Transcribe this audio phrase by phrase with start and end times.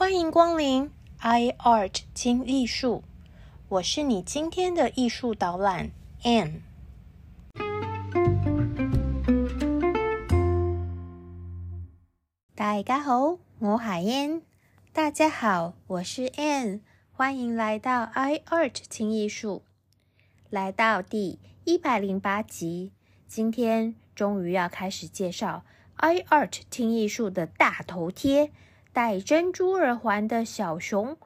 [0.00, 3.02] 欢迎光临 iArt 精艺术，
[3.68, 5.90] 我是你今天的艺术导览
[6.22, 6.60] Anne。
[12.54, 14.42] 大家好，我係 Anne。
[14.92, 16.82] 大家好，我是 Anne。
[17.10, 19.64] 欢迎来到 iArt 精艺术，
[20.48, 22.92] 来到第一百零八集。
[23.26, 25.64] 今天终于要开始介绍
[25.98, 28.52] iArt 精艺术的大头贴。
[28.98, 31.16] 戴珍珠耳环的小熊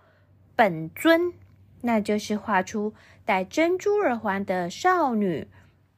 [0.55, 1.33] 本尊，
[1.81, 2.93] 那就是画出
[3.25, 5.49] 戴珍珠耳环的少女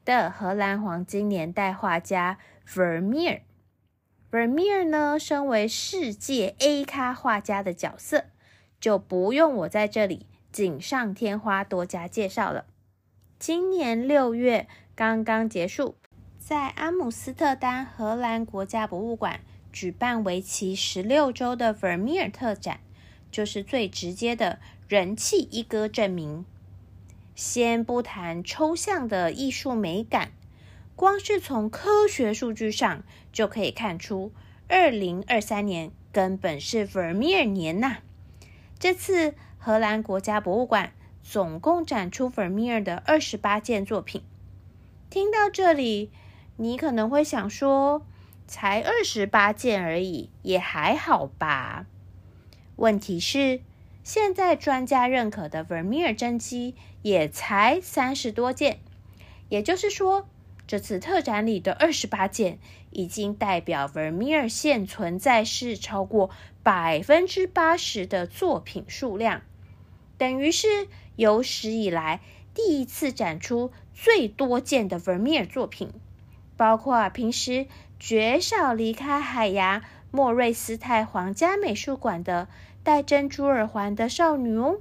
[0.05, 3.41] 的荷兰黄金年代画家 Vermeer。
[4.31, 8.27] Vermeer 呢，身为世界 A 咖画家的角色，
[8.79, 12.67] 就不用我在这里锦上添花多加介绍了。
[13.41, 15.97] 今年六月刚刚结束，
[16.39, 19.41] 在阿姆斯特丹荷兰国家博物馆。
[19.75, 22.79] 举办为期十六周的 Vermeer 特展，
[23.33, 26.45] 就是最直接的人气一哥证明。
[27.35, 30.31] 先不谈抽象的艺术美感，
[30.95, 34.31] 光是从科学数据上就可以看出，
[34.69, 37.97] 二零二三年根本是 Vermeer 年呐！
[38.79, 40.93] 这次荷兰国家博物馆
[41.25, 44.23] 总共展出 Vermeer 的二十八件作品。
[45.11, 46.13] 听到这里，
[46.59, 48.07] 你可能会想说。
[48.47, 51.87] 才二十八件而已，也还好吧。
[52.77, 53.61] 问题是，
[54.03, 58.81] 现在专家认可的 Vermeer 真迹也才三十多件，
[59.49, 60.29] 也就是说，
[60.67, 62.59] 这次特展里的二十八件
[62.91, 66.31] 已经代表 Vermeer 现存在世超过
[66.63, 69.43] 百分之八十的作品数量，
[70.19, 72.21] 等于是有史以来
[72.53, 75.93] 第一次展出最多件的 Vermeer 作品，
[76.57, 77.67] 包括平时。
[77.99, 82.49] 绝少离开海牙莫瑞斯泰皇家美术馆的
[82.83, 84.81] 戴珍珠耳环的少女哦。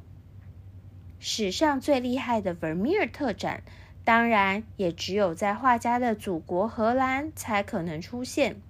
[1.20, 3.64] 史上最厉害的 Vermeer 特展，
[4.04, 8.62] 当然也只有在画家的祖国荷兰才可能出现。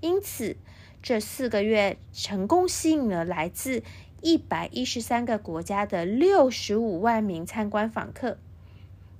[0.00, 0.56] 因此，
[1.02, 3.82] 这四个月成功吸引了来自
[4.22, 8.38] 一百一十三个国家的六十五万名参观访客，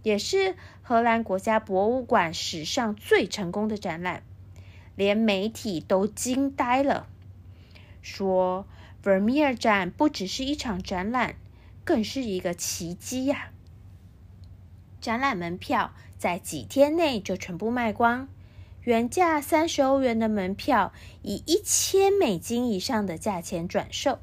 [0.03, 4.23] 也是荷兰国家博物馆史上最成功的展览。
[4.97, 7.09] 连媒体都惊呆了，
[8.01, 8.67] 说
[9.03, 11.35] Vermeer 展不只是一场展览，
[11.85, 13.51] 更是一个奇迹呀！
[15.01, 18.29] 展览门票在几天内就全部卖光，
[18.83, 24.19] 原价三十欧元的门票以一千美金以上的价钱转售，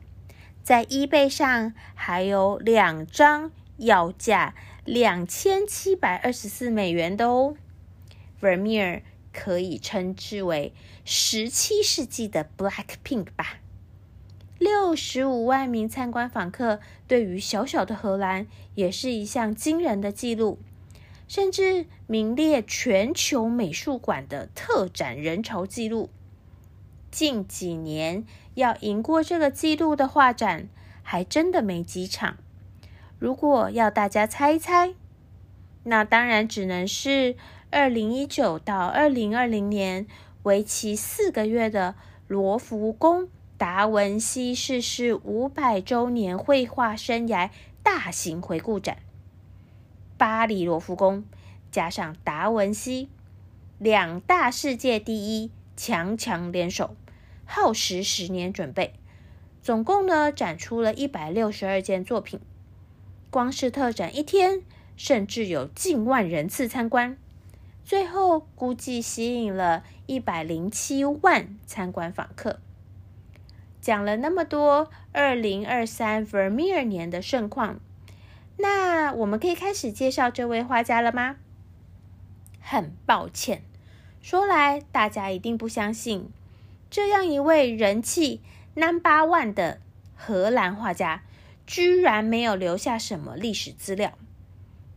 [0.63, 4.55] 在 eBay 上还有两张要价
[4.85, 7.55] 两千七百二十四美元的哦
[8.41, 9.01] ，Vermeer。
[9.33, 10.73] 可以称之为
[11.05, 13.59] 十七世纪的 Black Pink 吧。
[14.59, 20.59] 六十五万名参观访客，对于小小的荷兰也是一项惊人的记录，
[21.27, 26.09] 甚至名列全球美术馆的特展人潮记录。
[27.09, 30.69] 近几年要赢过这个记录的画展，
[31.01, 32.37] 还真的没几场。
[33.17, 34.93] 如果要大家猜一猜，
[35.85, 37.35] 那当然只能是。
[37.73, 40.05] 二零一九到二零二零年，
[40.43, 41.95] 为期四个月的
[42.27, 47.49] 罗浮宫达文西逝世五百周年绘画生涯
[47.81, 48.97] 大型回顾展，
[50.17, 51.23] 巴黎罗浮宫
[51.71, 53.07] 加上达文西
[53.79, 56.97] 两大世界第一强强联手，
[57.45, 58.95] 耗时十年准备，
[59.61, 62.41] 总共呢展出了一百六十二件作品，
[63.29, 64.61] 光是特展一天，
[64.97, 67.17] 甚至有近万人次参观。
[67.83, 72.59] 最后估计吸引了一百零七万参观访客。
[73.81, 77.79] 讲了那么多二零二三 Vermeer 年的盛况，
[78.57, 81.37] 那我们可以开始介绍这位画家了吗？
[82.59, 83.63] 很抱歉，
[84.21, 86.29] 说来大家一定不相信，
[86.89, 88.41] 这样一位人气
[88.75, 89.81] Number One 的
[90.15, 91.23] 荷兰画家，
[91.65, 94.13] 居然没有留下什么历史资料。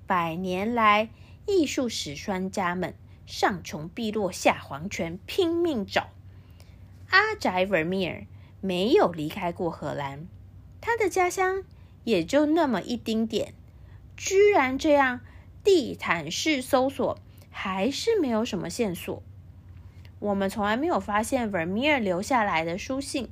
[0.07, 1.09] 百年来。
[1.47, 2.95] 艺术史专家们
[3.27, 6.09] 上穷碧落下黄泉，拼命找
[7.11, 8.27] 阿宅 Vermeer，
[8.61, 10.27] 没有离开过荷兰，
[10.81, 11.63] 他的家乡
[12.05, 13.53] 也就那么一丁点，
[14.17, 15.21] 居然这样
[15.63, 17.19] 地毯式搜索，
[17.51, 19.23] 还是没有什么线索。
[20.21, 23.29] 我们从来没有发现 Vermeer 留下来的书信，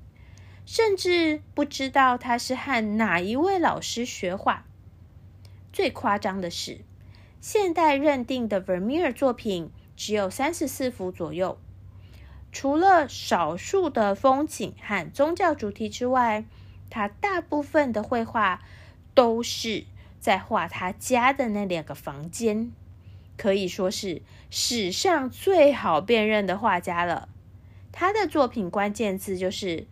[0.66, 4.66] 甚至不知道他是和哪一位老师学画。
[5.72, 6.80] 最夸张的是。
[7.42, 11.58] 现代认定的 Vermeer 作品只有三十四幅左右，
[12.52, 16.44] 除了少数的风景和宗教主题之外，
[16.88, 18.62] 他大部分的绘画
[19.12, 19.86] 都是
[20.20, 22.70] 在画他家的那两个房间，
[23.36, 27.28] 可以说是史上最好辨认的画家了。
[27.90, 29.88] 他的作品关键字就是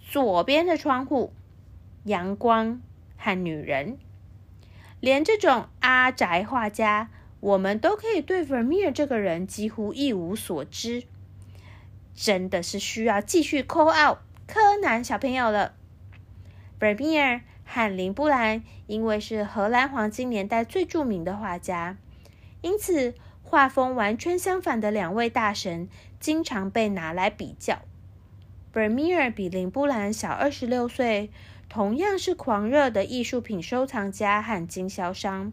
[0.00, 1.34] 左边的窗户、
[2.04, 2.80] 阳光
[3.18, 3.98] 和女人。
[5.00, 7.08] 连这种阿宅画家，
[7.38, 11.04] 我们都可以对 Vermeer 这个人几乎一无所知，
[12.14, 15.74] 真的是需要继续 call out 柯南小朋友了。
[16.80, 21.96] Vermeer 和林布兰因为是荷兰黄金年代最著名的画家，
[22.60, 27.82] 因此画风完全相反的两位大神经常被拿来比较。
[28.74, 31.30] Vermeer 比林布兰小二十六岁。
[31.68, 35.52] 同样是狂热的艺术品收藏家和经销商，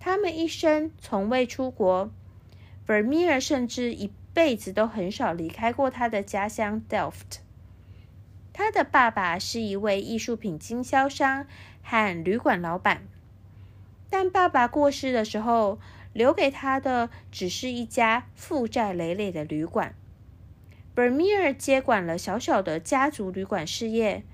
[0.00, 2.10] 他们一生从未出国。
[2.86, 7.40] Vermeer 甚至一辈子都很少离开过他的家乡 Delft。
[8.52, 11.46] 他的爸爸是一位艺术品经销商
[11.82, 13.02] 和旅馆老板，
[14.10, 15.78] 但爸爸过世的时候，
[16.12, 19.94] 留给他的只是一家负债累累的旅馆。
[20.96, 24.24] Vermeer 接管了小小的家族旅馆事业。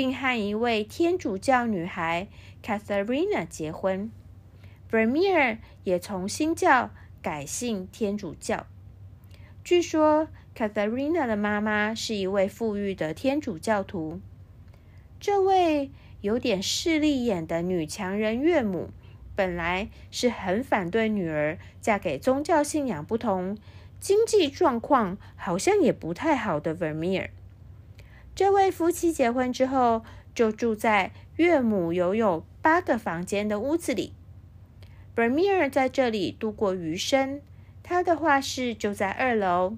[0.00, 2.28] 并和一位天主教女孩
[2.64, 4.10] Catharina 结婚。
[4.90, 6.88] Vermeer 也从新教
[7.20, 8.66] 改信天主教。
[9.62, 14.22] 据说 Catharina 的妈妈是一位富裕的天主教徒。
[15.20, 15.90] 这位
[16.22, 18.88] 有点势利眼的女强人岳母，
[19.36, 23.58] 本来是很反对女儿嫁给宗教信仰不同、
[24.00, 27.28] 经济状况好像也不太好的 Vermeer。
[28.34, 30.02] 这位夫妻结婚之后，
[30.34, 34.14] 就住在岳母拥有八个房间的屋子里。
[35.14, 37.40] Vermeer 在这里度过余生，
[37.82, 39.76] 他的画室就在二楼。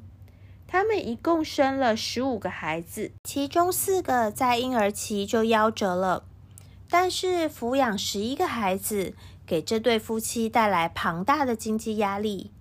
[0.69, 6.25] 他们一共生了十五个孩子，其中四个在婴儿期就夭折了。
[6.89, 9.15] 但是抚养十一个孩子，
[9.47, 12.53] 给这对夫妻带来庞大的经济压力。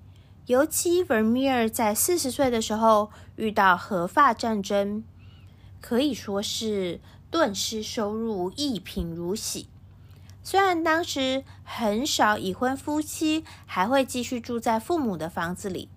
[0.47, 5.03] 尤其 Vermeer 在四十岁的时候遇到核发战争。
[5.81, 9.67] 可以说是顿失收入，一贫如洗。
[10.43, 15.89] 虽然当时很少已婚夫妻还会继续住在父母的房子里，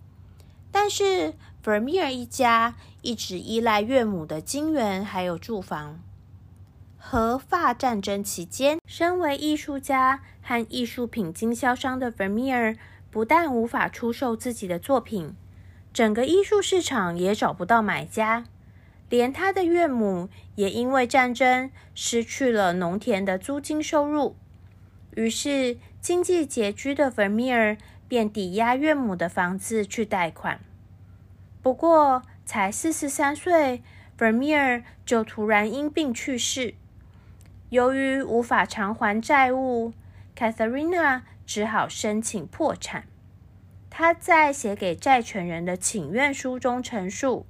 [0.70, 1.34] 但是
[1.64, 6.00] Vermeer 一家一直依赖岳母的金元还有住房。
[6.98, 12.76] 核发战争期间，身为艺术家和艺术品经销商的 Vermeer
[13.10, 15.34] 不但无法出售自己的作品，
[15.92, 18.44] 整个艺术市场也找不到买家。
[19.08, 24.36] 连他的岳母也因为战争失去了农田的租金收入，
[25.14, 27.78] 于是经济拮据的 Vermeer
[28.08, 30.60] 便抵押岳母的房子去贷款。
[31.62, 33.82] 不过，才四十三岁
[34.18, 36.74] ，Vermeer 就突然因病去世。
[37.70, 39.92] 由于无法偿还债务
[40.36, 43.06] ，Catharina 只好申请破产。
[43.88, 47.46] 他在写给债权人的请愿书中陈述。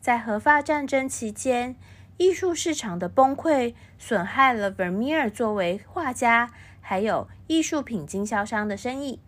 [0.00, 1.76] 在核发战争期间，
[2.16, 6.50] 艺术市场的崩溃损害了 Vermeer 作为画家
[6.80, 9.20] 还有艺术品经销商的生意。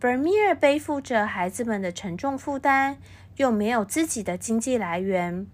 [0.00, 2.98] Vermeer 背负着孩子们的沉重负担，
[3.36, 5.46] 又没有自己的经济来源，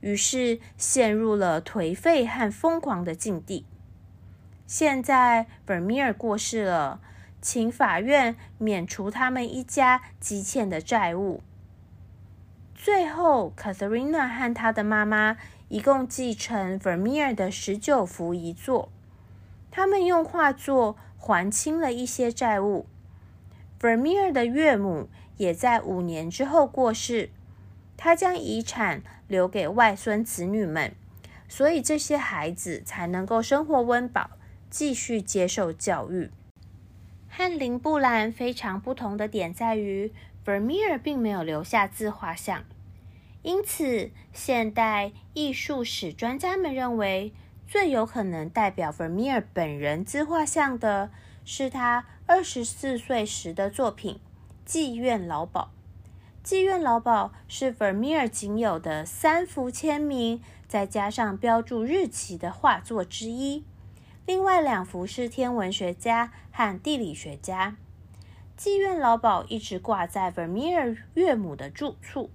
[0.00, 3.64] 于是陷入了颓废和疯狂的境地。
[4.66, 7.00] 现在 Vermeer 过世了，
[7.40, 11.42] 请法院免除他们一家积欠的债务。
[12.84, 15.36] 最后，Catharina 和她的妈妈
[15.68, 18.90] 一共继承 Vermeer 的十九幅遗作。
[19.70, 22.86] 他们用画作还清了一些债务。
[23.80, 27.30] Vermeer 的岳母也在五年之后过世，
[27.96, 30.92] 他将遗产留给外孙子女们，
[31.48, 34.30] 所以这些孩子才能够生活温饱，
[34.68, 36.32] 继续接受教育。
[37.28, 40.12] 和林布兰非常不同的点在于。
[40.44, 42.64] Vermeer 并没有留下自画像，
[43.42, 47.32] 因此现代艺术史专家们认为，
[47.66, 51.10] 最有可能代表 Vermeer 本人自画像的
[51.44, 54.20] 是他二十四岁时的作品
[54.70, 55.70] 《妓院老鸨》。
[56.48, 63.64] 《妓院老鸨》是 Vermeer 仅有的三幅签名，再加上标注日期的画作之一。
[64.26, 67.76] 另外两幅是天文学家和地理学家。
[68.56, 72.30] 妓院老鸨一直挂在 Vermeer 岳母的住处。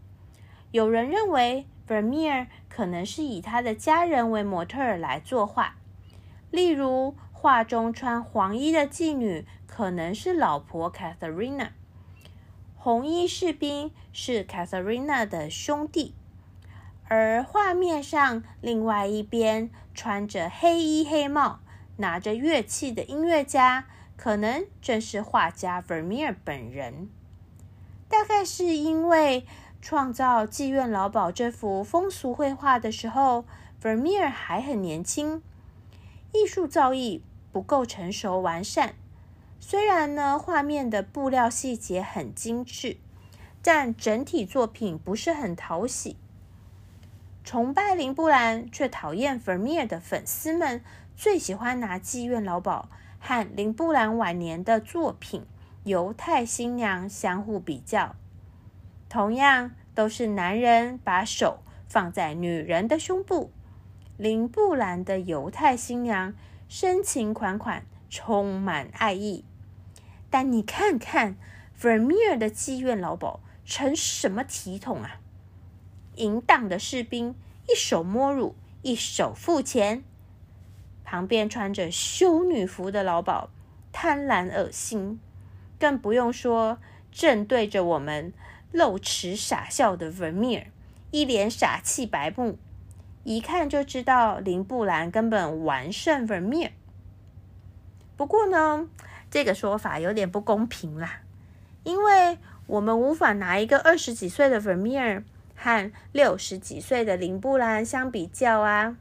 [0.72, 5.78] 有人认为 Vermeer 可能是以他的家人为模特儿来作画，
[6.52, 11.70] 例如画中穿黄衣的妓女可能是老婆 Catharina，
[12.76, 16.16] 红衣士兵是 Catharina 的兄弟，
[17.08, 21.60] 而画面上另外一边穿着黑衣黑帽、
[21.98, 23.86] 拿着乐器的音乐家，
[24.18, 27.08] 可能正是画家 Vermeer 本人。
[28.10, 29.46] 大概是因为
[29.82, 33.46] 创造《妓院老鸨》这幅风俗绘画的时候
[33.82, 35.42] ，Vermeer 还很年轻，
[36.34, 37.22] 艺术造诣
[37.52, 38.96] 不够成熟完善。
[39.60, 42.98] 虽然呢，画面的布料细节很精致，
[43.62, 46.18] 但整体作品不是很讨喜。
[47.44, 50.84] 崇拜林布兰却讨厌 Vermeer 的粉丝们，
[51.16, 55.42] 最喜欢拿《妓院老鸨》和林布兰晚年的作品
[55.84, 58.16] 《犹太新娘》相互比较。
[59.10, 63.52] 同样都是男人把手放在女人的胸部，
[64.18, 66.34] 林布兰的《犹太新娘》
[66.68, 67.86] 深情款款。
[68.10, 69.44] 充满爱意，
[70.30, 71.36] 但你看看
[71.78, 75.20] Vermeer 的妓院老鸨成什么体统啊？
[76.16, 77.36] 淫荡的士兵
[77.68, 80.04] 一手摸乳，一手付钱；
[81.10, 83.48] 旁边穿着修女服的老鸨
[83.94, 85.22] 贪婪恶心，
[85.80, 86.80] 更不用说
[87.14, 88.34] 正对着我们
[88.74, 90.66] 露齿傻笑的 Vermeer，
[91.12, 92.60] 一脸傻气白目，
[93.24, 96.72] 一看就知道林布兰根本完胜 Vermeer。
[98.18, 98.90] 不过呢，
[99.32, 101.22] 这个说法有点不公平啦，
[101.84, 105.24] 因为我们无法拿一个二十几岁的 Vermeer
[105.56, 108.98] 和六十几岁的林布兰相比较啊。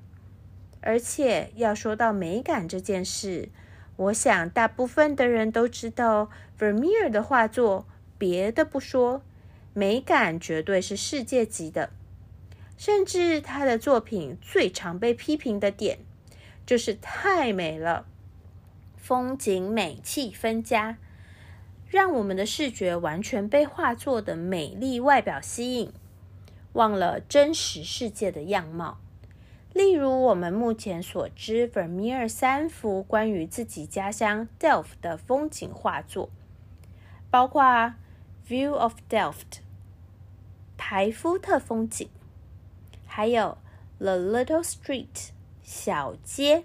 [0.81, 3.49] 而且要说到美感这件事，
[3.97, 9.23] 我想大部分的人都知道，Vermeer 的画作，别的不说，
[9.73, 11.91] 美感绝对是世界级的。
[12.77, 15.99] 甚至他的作品最常被批评的点，
[16.67, 18.07] 就是太美了。
[18.97, 20.99] 风景美，气分佳，
[21.89, 25.91] 让我们的视觉完全被画作的美丽外表吸引，
[26.75, 28.99] 忘了真实世界的样貌。
[29.77, 36.31] 例如，我们目前所知，Vermeer 三幅关于自己家乡 Delft 的风景画作，
[37.31, 37.63] 包括
[38.49, 39.33] 《View of Delft》
[40.79, 42.09] 台夫特风景，
[43.05, 43.59] 还有
[44.03, 45.07] 《The Little Street》
[45.63, 46.65] 小街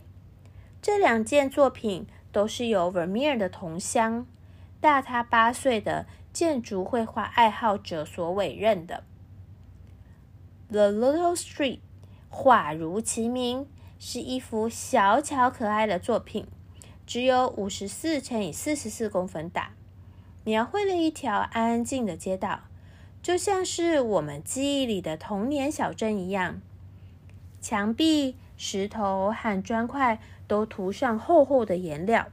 [0.81, 2.07] 这两件作品。
[2.33, 4.25] 都是由 Vermeer 的同乡、
[4.79, 9.03] 大他八岁的建筑绘画爱好者所委任的。
[10.69, 11.79] The Little Street，
[12.31, 13.67] 画如其名，
[13.99, 16.47] 是一幅小巧可爱的作品，
[17.05, 19.73] 只有五十四乘以四十四公分大，
[20.43, 22.61] 描绘了一条安静的街道，
[23.21, 26.59] 就像是我们记忆里的童年小镇一样。
[27.61, 30.19] 墙壁、石头和砖块。
[30.47, 32.27] 都涂上厚厚的颜料，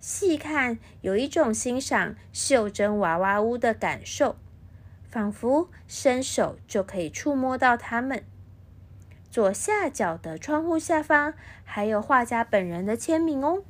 [0.00, 4.36] 细看有一种欣赏袖珍娃娃屋的感受，
[5.10, 8.24] 仿佛伸手就可以触摸到它们。
[9.30, 13.62] 左下角的窗户下方还有画家本人的签名哦。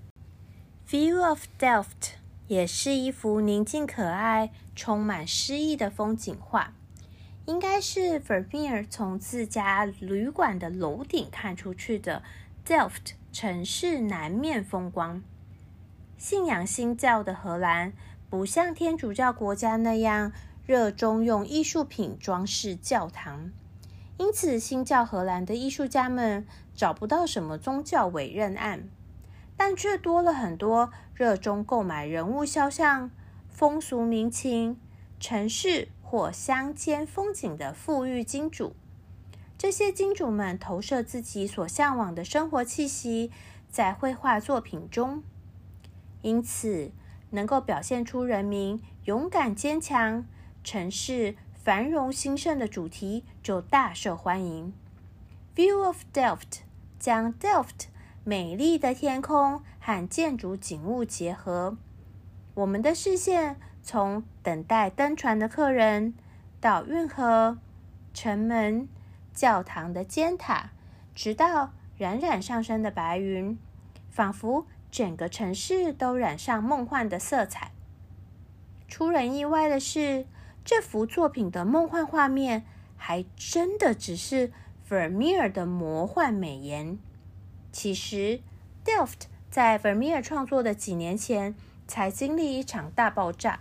[0.89, 2.13] View of Delft
[2.47, 6.73] 也是一幅宁静可爱、充满诗意的风景画，
[7.47, 12.23] 应该是 Vermeer 从自家旅馆的楼顶看出去的
[12.67, 13.13] Delft。
[13.31, 15.23] 城市南面风光。
[16.17, 17.93] 信仰新教的荷兰
[18.31, 20.33] 不像天主教国家那样
[20.67, 23.53] 热衷用艺术品装饰教堂，
[24.19, 28.89] 因此新教荷兰的艺术家们找不到什么宗教委任案，
[29.57, 33.11] 但却多了很多热衷购买人物肖像、
[33.49, 34.79] 风俗民情、
[35.19, 38.75] 城市或乡间风景的富裕金主。
[39.57, 43.31] 这些金主们投射自己所向往的生活气息
[43.69, 45.23] 在绘画作品中，
[46.23, 46.91] 因此
[47.31, 50.27] 能够表现出人民勇敢坚强、
[50.63, 51.37] 城市
[51.69, 54.73] 繁荣兴盛的主题就大受欢迎。
[55.55, 56.61] View of Delft
[56.99, 57.89] 将 Delft
[58.25, 61.77] 美丽的天空和建筑景物结合，
[62.55, 66.15] 我们的视线从等待登船的客人
[66.59, 67.59] 到运河、
[68.15, 68.89] 城门。
[69.35, 70.71] 教堂的尖塔，
[71.15, 73.59] 直到冉冉上升的白云，
[74.09, 77.73] 仿佛整个城市都染上梦幻的色彩。
[78.89, 80.25] 出人意外的是，
[80.69, 84.53] 这幅作品的梦幻画面还真的只是
[84.87, 86.99] Vermeer 的魔幻美颜。
[87.73, 88.43] 其实
[88.85, 91.55] ，Delft 在 Vermeer 创作的几年前
[91.87, 93.61] 才经历一场大爆炸，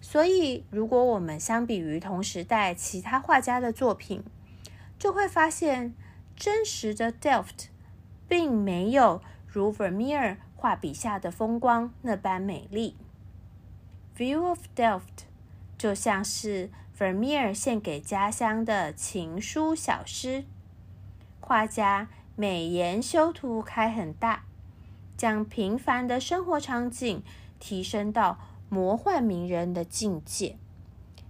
[0.00, 4.24] 所以如果我们相比于同时代其他画家的作品，
[4.98, 5.94] 就会发现，
[6.34, 7.66] 真实的 Delft
[8.26, 12.96] 并没有如 Vermeer 画笔下的风光那般美丽。
[14.16, 15.25] View of Delft
[15.78, 20.44] 就像是 Vermeer 献给家乡的情书小诗。
[21.40, 24.44] 画家美颜修图开很大，
[25.16, 27.22] 将平凡的生活场景
[27.58, 30.56] 提升到魔幻名人的境界，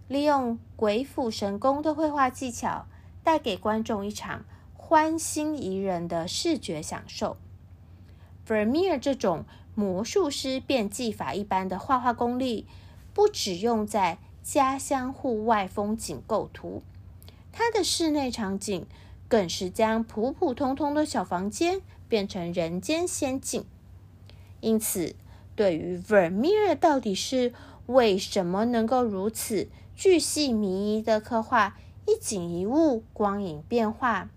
[0.08, 2.86] 利用鬼斧神工的绘画技巧，
[3.22, 7.36] 带给观众一场欢欣怡人的视觉享受。
[8.46, 12.66] Vermeer 这种魔术师变技法一般的画画功力，
[13.12, 16.80] 不只用在家乡户外风景构图，
[17.50, 18.86] 他的室内场景
[19.26, 23.64] 更是将普普通通的小房间变成人间仙境。
[24.60, 25.16] 因此，
[25.56, 27.52] 对于 Vermeer 到底是
[27.86, 31.76] 为什么能够如此巨细靡遗的刻画
[32.06, 34.30] 一景一物光影变化，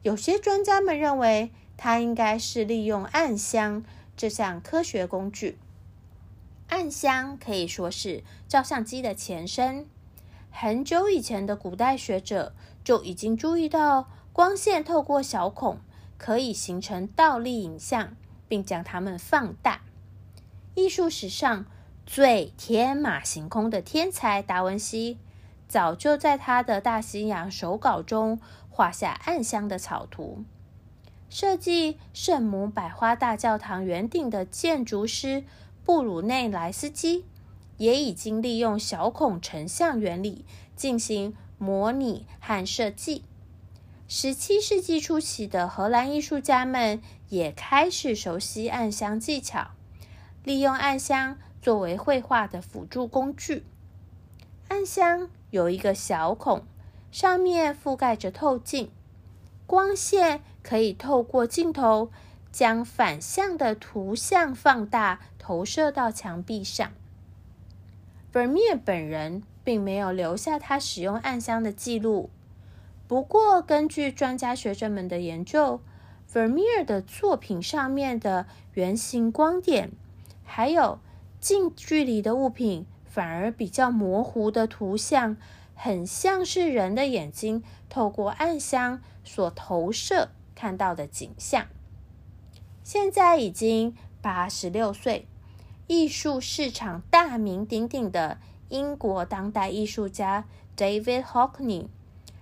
[0.00, 3.84] 有些专家们认为，他应该是利用暗箱
[4.16, 5.58] 这项科学工具。
[6.72, 9.86] 暗箱可以说是照相机的前身。
[10.50, 15.80] 很久以前的古代学者就已经注意到，光线透过小孔
[16.16, 18.16] 可以形成倒立影像，
[18.48, 19.82] 并将它们放大。
[20.74, 21.66] 艺术史上
[22.06, 25.18] 最天马行空的天才达文西，
[25.68, 30.42] 早就在他的大西洋手稿中画下暗箱的草图。
[31.28, 35.44] 设计圣母百花大教堂圆顶的建筑师。
[35.84, 37.24] 布鲁内莱斯基
[37.76, 40.44] 也已经利用小孔成像原理
[40.76, 43.24] 进行模拟和设计。
[44.06, 49.70] 十七世纪初期的荷兰艺术家们也开始熟悉暗箱技巧，
[50.44, 53.64] 利用暗箱作为绘画的辅助工具。
[54.68, 56.64] 暗箱有一个小孔，
[57.10, 58.90] 上面覆盖着透镜，
[59.66, 62.10] 光线可以透过镜头
[62.50, 65.20] 将反向的图像放大。
[65.42, 66.92] 投射到墙壁上。
[68.32, 72.30] Vermeer 本人并没有留下他使用暗箱的记录。
[73.08, 75.80] 不过，根据专家学者们的研究
[76.32, 79.90] ，Vermeer 的作品上面的圆形光点，
[80.44, 81.00] 还有
[81.40, 85.36] 近距离的物品，反而比较模糊的图像，
[85.74, 91.66] 很像是人的眼睛透过暗箱所投射看到的景象。
[92.84, 95.26] 现在已经八十六岁。
[95.92, 98.38] 艺术市场大名鼎鼎的
[98.70, 101.88] 英国当代艺术家 David Hockney，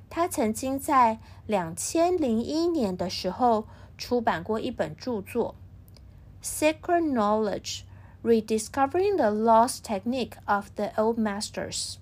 [0.09, 3.67] 他曾经在两千零一年的时候
[3.99, 5.57] 出版过一本著作
[6.47, 7.81] 《Secret Knowledge:
[8.23, 11.95] Rediscovering the Lost Technique of the Old Masters》。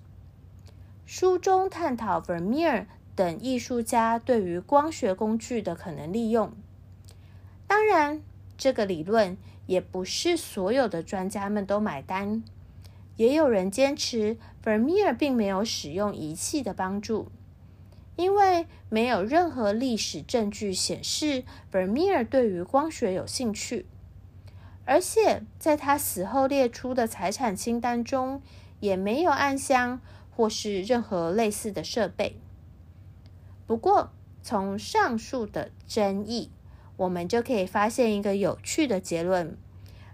[1.07, 2.85] 书中探讨 Vermeer
[3.15, 6.53] 等艺术家对于光学工具的可能利用。
[7.65, 8.21] 当然，
[8.55, 9.35] 这个理论。
[9.69, 12.43] 也不是所有的专家们都买单，
[13.17, 17.27] 也有人坚持 Vermeer 并没有使用仪器的帮助，
[18.15, 23.85] 因为没有任何历史证据显示 Vermeer 对于光学有兴趣，
[24.85, 28.41] 而且在他死后列出的财产清单中
[28.79, 30.01] 也没有暗箱
[30.31, 32.37] 或是任何类似的设备。
[33.67, 34.09] 不过，
[34.41, 36.49] 从上述的争议。
[36.99, 39.57] 我们就可以发现一个有趣的结论，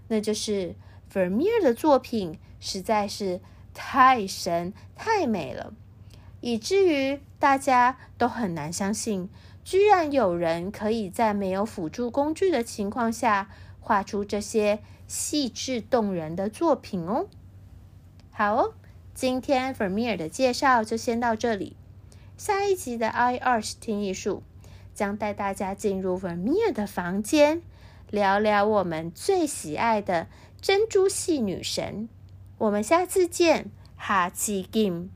[0.08, 0.76] 那就是
[1.12, 3.42] Vermeer 的作品实在是
[3.74, 5.74] 太神、太美了，
[6.42, 9.30] 以至于大家都很难相信，
[9.64, 17.26] 居然有人可以在没有辅助工具的情况下画出这些细致动人的作品哦。
[18.30, 18.74] 好哦，
[19.16, 21.76] 今天 Vermeer 的介绍就先到这里，
[22.38, 24.44] 下一集的 I Art 听艺术。
[24.96, 27.62] 将带大家进入 Vermeer 的房间，
[28.10, 30.28] 聊聊我们最喜爱的
[30.60, 32.10] 珍珠系女神。
[32.58, 35.12] 我们下次见，哈奇金。